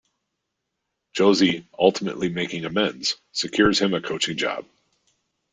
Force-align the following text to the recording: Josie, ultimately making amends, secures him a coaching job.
Josie, 1.13 1.67
ultimately 1.77 2.27
making 2.27 2.65
amends, 2.65 3.17
secures 3.33 3.77
him 3.77 3.93
a 3.93 4.01
coaching 4.01 4.35
job. 4.35 4.65